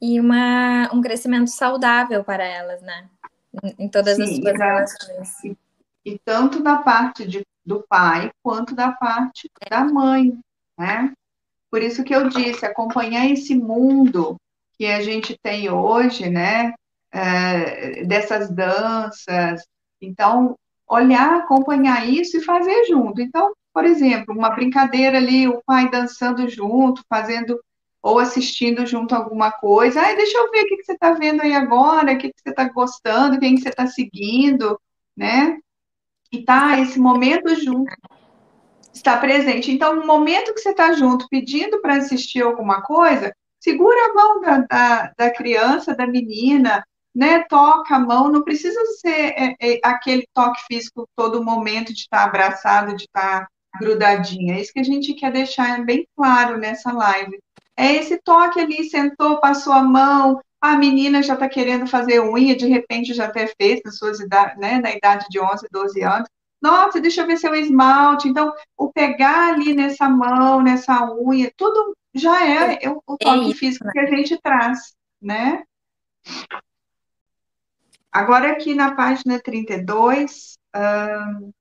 e 0.00 0.20
uma, 0.20 0.90
um 0.92 1.00
crescimento 1.00 1.48
saudável 1.48 2.22
para 2.24 2.44
elas, 2.44 2.82
né? 2.82 3.08
Em 3.78 3.88
todas 3.88 4.16
Sim, 4.16 4.22
as 4.22 4.36
suas 4.36 4.58
relações. 4.58 5.44
E, 5.44 5.56
e, 6.04 6.18
tanto 6.24 6.62
da 6.62 6.76
parte 6.78 7.26
de, 7.26 7.46
do 7.64 7.84
pai 7.88 8.30
quanto 8.42 8.74
da 8.74 8.92
parte 8.92 9.50
da 9.68 9.84
mãe, 9.84 10.38
né? 10.78 11.12
Por 11.70 11.82
isso 11.82 12.04
que 12.04 12.14
eu 12.14 12.28
disse, 12.28 12.64
acompanhar 12.64 13.26
esse 13.30 13.54
mundo 13.54 14.36
que 14.78 14.86
a 14.86 15.02
gente 15.02 15.38
tem 15.42 15.70
hoje, 15.70 16.28
né? 16.28 16.74
É, 17.10 18.04
dessas 18.04 18.50
danças. 18.50 19.62
Então, 20.00 20.56
olhar, 20.88 21.38
acompanhar 21.38 22.08
isso 22.08 22.38
e 22.38 22.44
fazer 22.44 22.86
junto. 22.86 23.20
Então, 23.20 23.52
por 23.72 23.84
exemplo, 23.84 24.34
uma 24.34 24.50
brincadeira 24.50 25.18
ali, 25.18 25.48
o 25.48 25.62
pai 25.64 25.90
dançando 25.90 26.48
junto, 26.48 27.02
fazendo 27.08 27.58
ou 28.02 28.18
assistindo 28.18 28.84
junto 28.84 29.14
alguma 29.14 29.52
coisa. 29.52 30.00
Ai, 30.00 30.16
deixa 30.16 30.36
eu 30.36 30.50
ver 30.50 30.62
o 30.62 30.66
que, 30.66 30.76
que 30.78 30.84
você 30.84 30.92
está 30.92 31.12
vendo 31.12 31.42
aí 31.42 31.54
agora, 31.54 32.12
o 32.12 32.18
que, 32.18 32.28
que 32.32 32.40
você 32.42 32.50
está 32.50 32.68
gostando, 32.68 33.38
quem 33.38 33.54
que 33.54 33.62
você 33.62 33.68
está 33.68 33.86
seguindo, 33.86 34.78
né? 35.16 35.58
E 36.32 36.44
tá 36.44 36.80
esse 36.80 36.98
momento 36.98 37.54
junto 37.54 37.94
está 38.92 39.16
presente. 39.18 39.70
Então, 39.70 39.96
no 39.96 40.06
momento 40.06 40.52
que 40.54 40.60
você 40.60 40.70
está 40.70 40.92
junto, 40.92 41.28
pedindo 41.28 41.80
para 41.80 41.96
assistir 41.96 42.42
alguma 42.42 42.82
coisa, 42.82 43.34
segura 43.60 43.96
a 44.10 44.14
mão 44.14 44.40
da, 44.40 44.58
da, 44.58 45.12
da, 45.16 45.30
criança, 45.30 45.94
da 45.94 46.06
menina, 46.06 46.84
né? 47.14 47.44
Toca 47.48 47.94
a 47.96 47.98
mão, 47.98 48.30
não 48.30 48.42
precisa 48.42 48.80
ser 49.00 49.34
é, 49.36 49.56
é, 49.60 49.80
aquele 49.84 50.26
toque 50.34 50.60
físico 50.66 51.08
todo 51.16 51.44
momento 51.44 51.92
de 51.92 52.00
estar 52.00 52.18
tá 52.18 52.24
abraçado, 52.24 52.96
de 52.96 53.04
estar 53.04 53.42
tá 53.42 53.48
grudadinha. 53.80 54.56
É 54.56 54.60
isso 54.60 54.72
que 54.72 54.80
a 54.80 54.84
gente 54.84 55.14
quer 55.14 55.32
deixar 55.32 55.84
bem 55.84 56.06
claro 56.16 56.58
nessa 56.58 56.92
live. 56.92 57.38
É 57.76 57.94
esse 57.94 58.18
toque 58.22 58.60
ali, 58.60 58.84
sentou, 58.84 59.40
passou 59.40 59.72
a 59.72 59.82
mão, 59.82 60.40
a 60.60 60.76
menina 60.76 61.22
já 61.22 61.34
está 61.34 61.48
querendo 61.48 61.86
fazer 61.86 62.20
unha, 62.20 62.56
de 62.56 62.66
repente 62.66 63.12
já 63.14 63.26
até 63.26 63.46
fez 63.60 63.80
nas 63.84 63.96
suas 63.96 64.20
idade, 64.20 64.58
né, 64.60 64.78
na 64.78 64.92
idade 64.92 65.26
de 65.28 65.40
11, 65.40 65.66
12 65.70 66.02
anos. 66.02 66.28
Nossa, 66.60 67.00
deixa 67.00 67.22
eu 67.22 67.26
ver 67.26 67.36
seu 67.36 67.52
esmalte. 67.54 68.28
Então, 68.28 68.54
o 68.76 68.92
pegar 68.92 69.54
ali 69.54 69.74
nessa 69.74 70.08
mão, 70.08 70.62
nessa 70.62 71.12
unha, 71.12 71.52
tudo 71.56 71.96
já 72.14 72.46
é, 72.46 72.78
é 72.84 72.90
o 72.90 73.02
é 73.20 73.24
toque 73.24 73.54
físico 73.54 73.90
que 73.90 73.98
a 73.98 74.06
gente 74.06 74.38
traz, 74.40 74.94
né? 75.20 75.64
Agora, 78.12 78.52
aqui 78.52 78.74
na 78.74 78.94
página 78.94 79.40
32, 79.40 80.58
hum, 80.76 81.52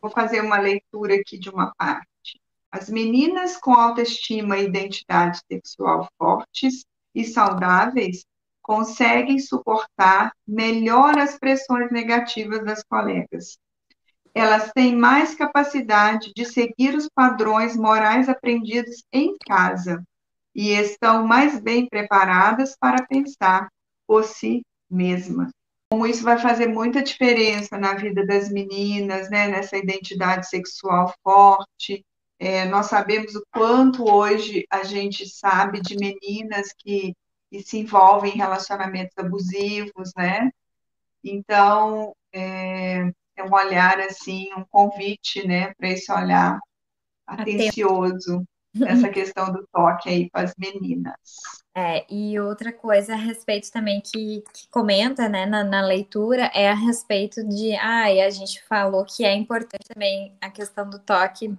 vou 0.00 0.10
fazer 0.10 0.42
uma 0.42 0.58
leitura 0.58 1.14
aqui 1.14 1.38
de 1.38 1.50
uma 1.50 1.74
parte. 1.74 2.09
As 2.72 2.88
meninas 2.88 3.56
com 3.56 3.72
autoestima 3.74 4.56
e 4.58 4.64
identidade 4.64 5.40
sexual 5.50 6.08
fortes 6.16 6.84
e 7.14 7.24
saudáveis 7.24 8.24
conseguem 8.62 9.38
suportar 9.40 10.32
melhor 10.46 11.18
as 11.18 11.36
pressões 11.36 11.90
negativas 11.90 12.64
das 12.64 12.84
colegas. 12.84 13.58
Elas 14.32 14.70
têm 14.72 14.94
mais 14.94 15.34
capacidade 15.34 16.32
de 16.36 16.44
seguir 16.44 16.94
os 16.94 17.08
padrões 17.12 17.76
morais 17.76 18.28
aprendidos 18.28 19.02
em 19.12 19.36
casa 19.44 20.04
e 20.54 20.70
estão 20.70 21.26
mais 21.26 21.60
bem 21.60 21.88
preparadas 21.88 22.76
para 22.78 23.04
pensar 23.06 23.68
por 24.06 24.22
si 24.22 24.62
mesmas. 24.88 25.50
Como 25.90 26.06
isso 26.06 26.22
vai 26.22 26.38
fazer 26.38 26.68
muita 26.68 27.02
diferença 27.02 27.76
na 27.76 27.94
vida 27.94 28.24
das 28.24 28.48
meninas, 28.48 29.28
né, 29.28 29.48
nessa 29.48 29.76
identidade 29.76 30.48
sexual 30.48 31.12
forte, 31.24 32.04
é, 32.40 32.64
nós 32.64 32.86
sabemos 32.86 33.34
o 33.34 33.44
quanto 33.52 34.10
hoje 34.10 34.66
a 34.70 34.82
gente 34.82 35.28
sabe 35.28 35.82
de 35.82 35.94
meninas 35.94 36.72
que, 36.72 37.14
que 37.50 37.62
se 37.62 37.80
envolvem 37.80 38.32
em 38.32 38.38
relacionamentos 38.38 39.12
abusivos, 39.18 40.10
né? 40.16 40.50
Então, 41.22 42.16
é, 42.32 43.12
é 43.36 43.44
um 43.44 43.52
olhar, 43.52 44.00
assim, 44.00 44.48
um 44.56 44.64
convite, 44.64 45.46
né, 45.46 45.74
para 45.74 45.90
esse 45.90 46.10
olhar 46.10 46.58
atencioso, 47.26 48.42
essa 48.86 49.10
questão 49.12 49.52
do 49.52 49.68
toque 49.70 50.08
aí 50.08 50.30
para 50.30 50.44
as 50.44 50.54
meninas. 50.56 51.14
É, 51.76 52.06
e 52.10 52.40
outra 52.40 52.72
coisa 52.72 53.12
a 53.12 53.18
respeito 53.18 53.70
também 53.70 54.00
que, 54.00 54.42
que 54.54 54.66
comenta, 54.70 55.28
né, 55.28 55.44
na, 55.44 55.62
na, 55.62 55.82
leitura 55.82 56.50
é 56.54 56.70
a 56.70 56.74
respeito 56.74 57.46
de, 57.46 57.76
ah, 57.76 58.10
e 58.10 58.22
a 58.22 58.30
gente 58.30 58.62
falou 58.64 59.04
que 59.04 59.26
é 59.26 59.34
importante 59.34 59.84
também 59.86 60.34
a 60.40 60.50
questão 60.50 60.88
do 60.88 60.98
toque 60.98 61.54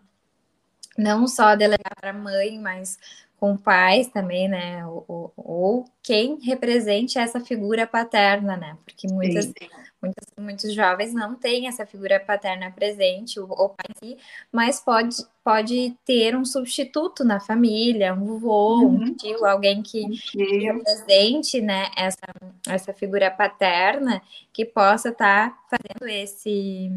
não 1.01 1.27
só 1.27 1.55
delegar 1.55 1.95
para 1.99 2.11
a 2.11 2.13
mãe, 2.13 2.59
mas 2.59 2.97
com 3.41 3.57
pais 3.57 4.07
também, 4.07 4.47
né? 4.47 4.85
Ou, 4.85 5.33
ou, 5.35 5.85
quem 6.03 6.39
represente 6.41 7.17
essa 7.17 7.39
figura 7.39 7.87
paterna, 7.87 8.55
né? 8.55 8.77
Porque 8.85 9.07
muitas, 9.07 9.51
muitas, 9.99 10.27
muitos 10.37 10.73
jovens 10.75 11.11
não 11.11 11.33
têm 11.33 11.67
essa 11.67 11.83
figura 11.83 12.19
paterna 12.19 12.69
presente, 12.69 13.39
o, 13.39 13.45
o 13.45 13.69
pai 13.69 13.87
si, 13.97 14.15
mas 14.51 14.79
pode, 14.79 15.15
pode 15.43 15.97
ter 16.05 16.35
um 16.35 16.45
substituto 16.45 17.23
na 17.23 17.39
família, 17.39 18.13
um 18.13 18.25
vovô, 18.25 18.81
uhum. 18.81 19.05
um 19.05 19.15
tio, 19.15 19.43
alguém 19.43 19.81
que, 19.81 20.07
que 20.07 20.57
represente, 20.59 21.59
né? 21.59 21.89
Essa, 21.97 22.27
essa 22.67 22.93
figura 22.93 23.31
paterna 23.31 24.21
que 24.53 24.65
possa 24.65 25.09
estar 25.09 25.49
tá 25.49 25.57
fazendo 25.67 26.07
esse 26.07 26.91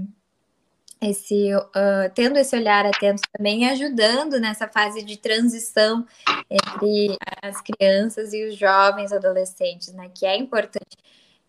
esse 1.11 1.55
uh, 1.55 2.11
tendo 2.15 2.39
esse 2.39 2.57
olhar 2.57 2.87
atento 2.87 3.23
também 3.33 3.69
ajudando 3.69 4.41
nessa 4.41 4.69
fase 4.69 5.03
de 5.03 5.17
transição 5.17 6.07
entre 6.51 7.17
as 7.43 7.61
crianças 7.61 8.33
e 8.33 8.49
os 8.49 8.57
jovens 8.57 9.13
adolescentes, 9.13 9.93
né? 9.93 10.11
Que 10.15 10.27
é 10.27 10.37
importante 10.37 10.97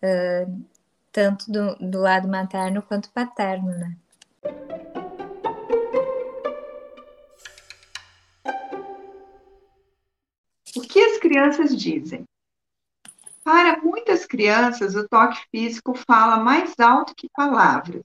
uh, 0.02 0.64
tanto 1.12 1.50
do, 1.50 1.76
do 1.76 2.00
lado 2.00 2.28
materno 2.28 2.82
quanto 2.82 3.10
paterno, 3.10 3.70
né? 3.70 3.96
O 10.76 10.80
que 10.80 11.00
as 11.00 11.18
crianças 11.18 11.76
dizem? 11.76 12.24
Para 13.42 13.80
muitas 13.80 14.26
crianças, 14.26 14.94
o 14.94 15.08
toque 15.08 15.40
físico 15.50 15.94
fala 15.94 16.38
mais 16.38 16.78
alto 16.80 17.14
que 17.14 17.28
palavras 17.30 18.02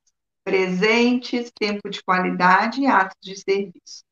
presentes, 0.51 1.49
tempo 1.57 1.89
de 1.89 2.03
qualidade 2.03 2.81
e 2.81 2.85
atos 2.85 3.17
de 3.21 3.37
serviço. 3.37 4.03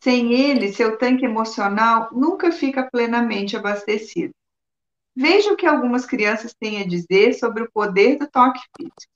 Sem 0.00 0.32
ele, 0.32 0.72
seu 0.72 0.98
tanque 0.98 1.24
emocional 1.24 2.08
nunca 2.10 2.50
fica 2.50 2.90
plenamente 2.90 3.56
abastecido. 3.56 4.34
Veja 5.14 5.52
o 5.52 5.56
que 5.56 5.66
algumas 5.66 6.04
crianças 6.04 6.52
têm 6.58 6.82
a 6.82 6.86
dizer 6.86 7.34
sobre 7.34 7.62
o 7.62 7.70
poder 7.70 8.18
do 8.18 8.26
toque 8.26 8.60
físico. 8.76 9.12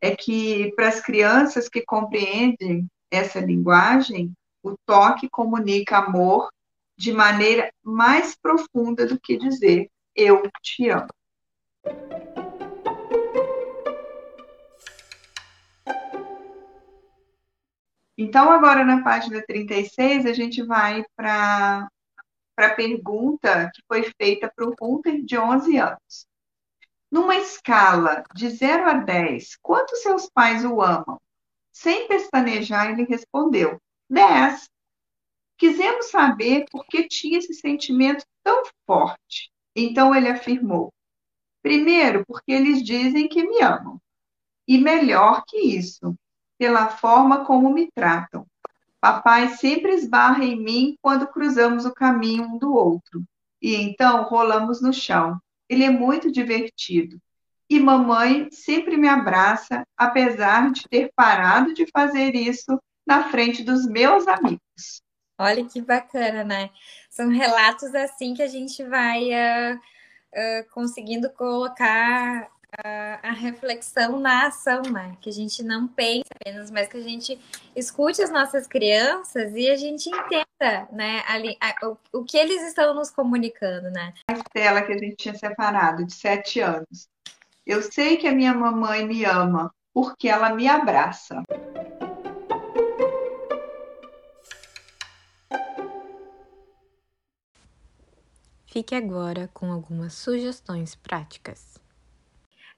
É 0.00 0.14
que, 0.14 0.72
para 0.76 0.86
as 0.86 1.00
crianças 1.00 1.68
que 1.68 1.82
compreendem 1.82 2.86
essa 3.10 3.40
linguagem, 3.40 4.32
o 4.62 4.76
toque 4.86 5.28
comunica 5.28 5.98
amor 5.98 6.48
de 6.96 7.12
maneira 7.12 7.72
mais 7.82 8.36
profunda 8.36 9.04
do 9.04 9.18
que 9.18 9.36
dizer 9.36 9.90
eu 10.14 10.42
te 10.62 10.88
amo. 10.90 11.08
Então, 18.22 18.52
agora 18.52 18.84
na 18.84 19.02
página 19.02 19.42
36, 19.42 20.26
a 20.26 20.34
gente 20.34 20.62
vai 20.62 21.02
para 21.16 21.88
a 22.58 22.74
pergunta 22.74 23.70
que 23.74 23.80
foi 23.88 24.12
feita 24.20 24.52
para 24.54 24.68
o 24.68 24.74
Hunter 24.78 25.24
de 25.24 25.38
11 25.38 25.78
anos. 25.78 26.26
Numa 27.10 27.36
escala 27.36 28.22
de 28.34 28.50
0 28.50 28.90
a 28.90 28.92
10, 28.92 29.56
quanto 29.62 29.96
seus 29.96 30.28
pais 30.28 30.66
o 30.66 30.82
amam? 30.82 31.18
Sem 31.72 32.06
pestanejar, 32.08 32.90
ele 32.90 33.04
respondeu: 33.04 33.80
10. 34.10 34.68
Quisemos 35.56 36.10
saber 36.10 36.66
por 36.70 36.84
que 36.84 37.08
tinha 37.08 37.38
esse 37.38 37.54
sentimento 37.54 38.22
tão 38.44 38.64
forte. 38.86 39.50
Então 39.74 40.14
ele 40.14 40.28
afirmou: 40.28 40.92
primeiro, 41.62 42.22
porque 42.26 42.52
eles 42.52 42.82
dizem 42.82 43.30
que 43.30 43.42
me 43.42 43.62
amam. 43.62 43.98
E 44.68 44.76
melhor 44.76 45.42
que 45.46 45.56
isso, 45.56 46.14
pela 46.60 46.88
forma 46.88 47.46
como 47.46 47.72
me 47.72 47.90
tratam. 47.90 48.46
Papai 49.00 49.48
sempre 49.48 49.94
esbarra 49.94 50.44
em 50.44 50.62
mim 50.62 50.98
quando 51.00 51.26
cruzamos 51.26 51.86
o 51.86 51.94
caminho 51.94 52.44
um 52.44 52.58
do 52.58 52.74
outro. 52.74 53.24
E 53.62 53.76
então 53.76 54.24
rolamos 54.24 54.82
no 54.82 54.92
chão. 54.92 55.40
Ele 55.70 55.84
é 55.84 55.88
muito 55.88 56.30
divertido. 56.30 57.18
E 57.66 57.80
mamãe 57.80 58.50
sempre 58.50 58.98
me 58.98 59.08
abraça, 59.08 59.86
apesar 59.96 60.70
de 60.70 60.86
ter 60.86 61.10
parado 61.16 61.72
de 61.72 61.86
fazer 61.90 62.34
isso 62.34 62.78
na 63.06 63.30
frente 63.30 63.62
dos 63.62 63.86
meus 63.86 64.28
amigos. 64.28 65.00
Olha 65.38 65.64
que 65.64 65.80
bacana, 65.80 66.44
né? 66.44 66.68
São 67.08 67.30
relatos 67.30 67.94
assim 67.94 68.34
que 68.34 68.42
a 68.42 68.48
gente 68.48 68.84
vai 68.84 69.30
uh, 69.30 69.76
uh, 69.76 70.70
conseguindo 70.74 71.30
colocar 71.30 72.50
a, 72.76 73.28
a, 73.28 73.32
reflexão 73.32 74.18
na 74.18 74.46
ação, 74.46 74.82
né? 74.82 75.16
Que 75.20 75.30
a 75.30 75.32
gente 75.32 75.62
não 75.62 75.88
pense 75.88 76.24
apenas, 76.34 76.70
mas 76.70 76.88
que 76.88 76.96
a 76.96 77.02
gente 77.02 77.38
escute 77.74 78.22
as 78.22 78.30
nossas 78.30 78.66
crianças 78.66 79.52
e 79.54 79.68
a 79.68 79.76
gente 79.76 80.08
entenda, 80.08 80.88
né, 80.92 81.22
ali, 81.26 81.56
a, 81.60 81.86
o, 81.86 81.98
o 82.12 82.24
que 82.24 82.36
eles 82.36 82.62
estão 82.62 82.94
nos 82.94 83.10
comunicando, 83.10 83.90
né? 83.90 84.14
A 84.28 84.34
Estela 84.34 84.82
que 84.82 84.92
a 84.92 84.98
gente 84.98 85.16
tinha 85.16 85.34
separado, 85.34 86.04
de 86.04 86.14
sete 86.14 86.60
anos. 86.60 87.08
Eu 87.66 87.82
sei 87.82 88.16
que 88.16 88.26
a 88.26 88.32
minha 88.32 88.54
mamãe 88.54 89.06
me 89.06 89.24
ama 89.24 89.72
porque 89.92 90.28
ela 90.28 90.54
me 90.54 90.68
abraça. 90.68 91.42
Fique 98.66 98.94
agora 98.94 99.50
com 99.52 99.72
algumas 99.72 100.14
sugestões 100.14 100.94
práticas. 100.94 101.69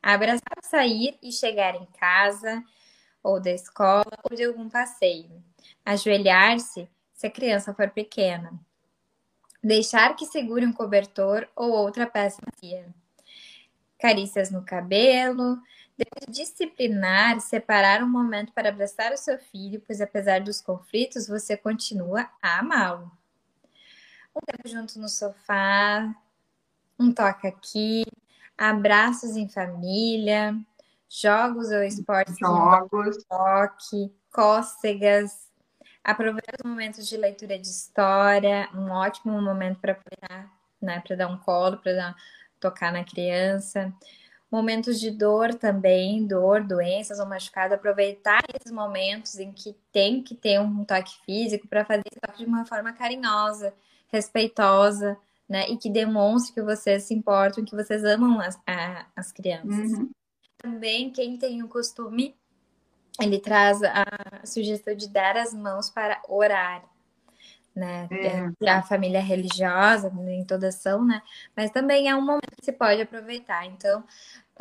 Abraçar 0.03 0.57
ao 0.57 0.69
sair 0.69 1.17
e 1.23 1.31
chegar 1.31 1.77
em 1.77 1.87
casa, 1.99 2.63
ou 3.23 3.41
da 3.41 3.53
escola, 3.53 4.19
ou 4.29 4.37
de 4.37 4.45
algum 4.45 4.69
passeio. 4.69 5.43
Ajoelhar-se 5.85 6.89
se 7.13 7.27
a 7.27 7.31
criança 7.31 7.73
for 7.73 7.89
pequena. 7.91 8.53
Deixar 9.63 10.17
que 10.17 10.27
segure 10.27 10.67
um 10.67 10.73
cobertor 10.73 11.49
ou 11.55 11.71
outra 11.71 12.05
peça 12.05 12.43
macia. 12.45 12.93
Carícias 13.97 14.51
no 14.51 14.65
cabelo. 14.65 15.63
Depois 15.97 16.27
de 16.27 16.43
disciplinar, 16.43 17.41
separar 17.41 18.03
um 18.03 18.09
momento 18.09 18.53
para 18.53 18.71
abraçar 18.71 19.13
o 19.13 19.17
seu 19.17 19.39
filho, 19.39 19.81
pois 19.87 20.01
apesar 20.01 20.41
dos 20.41 20.61
conflitos, 20.61 21.29
você 21.29 21.57
continua 21.57 22.29
a 22.43 22.59
amá-lo. 22.59 23.13
Um 24.35 24.41
tempo 24.41 24.67
junto 24.67 24.99
no 24.99 25.09
sofá, 25.09 26.13
um 26.99 27.13
toque 27.13 27.47
aqui, 27.47 28.03
abraços 28.57 29.37
em 29.37 29.49
família, 29.49 30.57
jogos 31.09 31.71
ou 31.71 31.83
esportes 31.83 32.37
Jogos. 32.39 33.25
toque, 33.25 34.13
cócegas, 34.31 35.51
aproveitar 36.03 36.55
os 36.63 36.69
momentos 36.69 37.07
de 37.07 37.17
leitura 37.17 37.59
de 37.59 37.69
história, 37.69 38.69
um 38.75 38.91
ótimo 38.91 39.41
momento 39.41 39.79
para 39.79 39.99
né, 40.81 41.01
para 41.07 41.17
dar 41.17 41.29
um 41.29 41.39
colo, 41.39 41.79
para 41.79 42.15
tocar 42.59 42.93
na 42.93 43.05
criança. 43.05 43.93
Momentos 44.51 45.01
de 45.01 45.11
dor 45.11 45.55
também, 45.55 46.27
dor, 46.27 46.63
doenças 46.63 47.19
ou 47.19 47.27
machucado, 47.27 47.75
aproveitar 47.75 48.43
esses 48.55 48.71
momentos 48.71 49.39
em 49.39 49.51
que 49.51 49.75
tem 49.91 50.23
que 50.23 50.35
ter 50.35 50.61
um 50.61 50.85
toque 50.85 51.15
físico 51.25 51.67
para 51.69 51.85
fazer 51.85 52.03
esse 52.11 52.21
toque 52.21 52.39
de 52.39 52.45
uma 52.45 52.67
forma 52.67 52.93
carinhosa, 52.93 53.73
respeitosa, 54.09 55.17
né? 55.53 55.69
E 55.69 55.77
que 55.77 55.91
demonstre 55.91 56.55
que 56.55 56.63
vocês 56.63 57.03
se 57.03 57.13
importam, 57.13 57.63
que 57.63 57.77
vocês 57.77 58.03
amam 58.05 58.41
as, 58.41 58.59
a, 58.67 59.05
as 59.15 59.31
crianças. 59.31 59.93
Uhum. 59.93 60.11
Também, 60.57 61.11
quem 61.11 61.37
tem 61.37 61.63
o 61.63 61.69
costume, 61.69 62.35
ele 63.21 63.39
traz 63.39 63.83
a 63.83 64.07
sugestão 64.47 64.95
de 64.95 65.11
dar 65.11 65.37
as 65.37 65.53
mãos 65.53 65.91
para 65.91 66.23
orar, 66.27 66.83
né? 67.77 68.09
É. 68.11 68.71
A 68.71 68.83
família 68.83 69.21
religiosa, 69.21 70.11
nem 70.15 70.43
todas 70.43 70.77
são, 70.77 71.05
né? 71.05 71.21
Mas 71.55 71.71
também 71.71 72.09
é 72.09 72.17
um 72.17 72.23
momento 72.23 72.57
que 72.59 72.65
se 72.65 72.73
pode 72.73 73.03
aproveitar. 73.03 73.67
Então, 73.67 74.03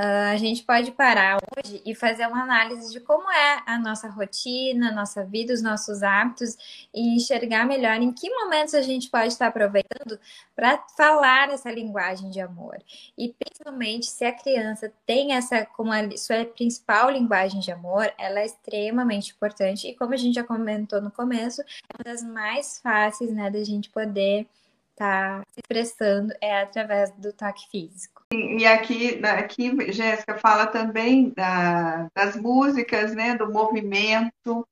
Uh, 0.02 0.34
a 0.34 0.38
gente 0.38 0.64
pode 0.64 0.92
parar 0.94 1.38
hoje 1.56 1.80
e 1.86 1.94
fazer 1.94 2.26
uma 2.26 2.42
análise 2.42 2.92
de 2.92 3.00
como 3.00 3.32
é 3.32 3.62
a 3.68 3.78
nossa 3.78 4.10
rotina, 4.10 4.90
a 4.90 4.92
nossa 4.92 5.24
vida, 5.24 5.54
os 5.54 5.62
nossos 5.62 6.02
hábitos 6.02 6.58
e 6.92 7.16
enxergar 7.16 7.68
melhor 7.68 8.02
em 8.02 8.12
que 8.12 8.28
momentos 8.28 8.74
a 8.74 8.82
gente 8.82 9.12
pode 9.12 9.28
estar 9.28 9.46
aproveitando 9.46 10.20
para 10.56 10.84
falar 10.98 11.52
essa 11.52 11.70
linguagem 11.70 12.32
de 12.32 12.42
amor. 12.42 12.80
E 13.16 13.32
principalmente 13.32 14.08
se 14.08 14.26
a 14.26 14.32
criança 14.32 14.92
tem 15.06 15.34
essa 15.34 15.68
como 15.68 15.92
a 15.92 16.18
sua 16.18 16.46
principal 16.46 17.12
linguagem 17.12 17.60
de 17.60 17.72
amor, 17.72 18.12
ela 18.18 18.40
é 18.40 18.46
extremamente 18.48 19.34
importante 19.34 19.88
e 19.88 19.96
como 19.96 20.16
a 20.16 20.18
gente 20.18 20.34
já 20.34 20.44
comentou 20.44 21.00
no 21.00 21.12
começo, 21.12 21.62
é 21.62 21.66
uma 21.96 22.04
das 22.12 22.24
mais 22.24 22.80
fáceis, 22.80 23.32
né, 23.32 23.52
da 23.52 23.64
gente 23.64 23.88
poder 23.92 24.48
estar 24.92 25.40
tá 25.40 25.44
se 25.52 25.60
expressando 25.60 26.34
é 26.42 26.62
através 26.62 27.12
do 27.12 27.34
toque 27.34 27.68
físico. 27.70 28.24
E 28.34 28.66
aqui, 28.66 29.20
aqui 29.26 29.92
Jéssica 29.92 30.38
fala 30.38 30.68
também 30.68 31.30
da, 31.32 32.08
das 32.16 32.36
músicas, 32.36 33.14
né, 33.14 33.36
do 33.36 33.52
movimento, 33.52 34.68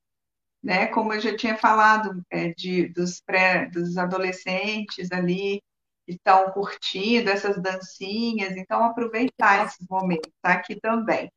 né, 0.62 0.86
como 0.86 1.12
eu 1.12 1.20
já 1.20 1.36
tinha 1.36 1.56
falado, 1.56 2.22
é, 2.30 2.52
de, 2.54 2.88
dos, 2.88 3.20
pré, 3.20 3.66
dos 3.66 3.96
adolescentes 3.96 5.10
ali 5.10 5.62
que 6.06 6.12
estão 6.12 6.50
curtindo 6.50 7.30
essas 7.30 7.60
dancinhas, 7.60 8.56
então 8.56 8.84
aproveitar 8.84 9.66
esses 9.66 9.86
momentos, 9.88 10.30
tá 10.42 10.52
aqui 10.52 10.78
também. 10.80 11.30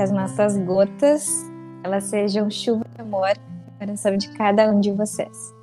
Que 0.00 0.04
as 0.04 0.10
nossas 0.10 0.56
gotas 0.56 1.44
elas 1.84 2.04
sejam 2.04 2.50
chuva 2.50 2.86
de 2.94 3.02
amor 3.02 3.36
no 3.66 3.78
coração 3.78 4.16
de 4.16 4.30
cada 4.30 4.70
um 4.70 4.80
de 4.80 4.90
vocês. 4.92 5.54